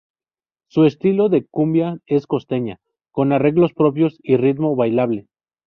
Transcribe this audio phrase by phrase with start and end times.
[0.67, 2.79] Su estilo de cumbia es costeña,
[3.11, 5.27] con arreglos propios y ritmo bailable.